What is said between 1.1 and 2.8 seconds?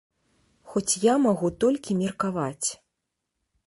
магу толькі меркаваць.